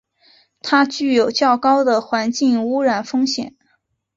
[0.61, 3.55] 它具有较高的环境污染风险。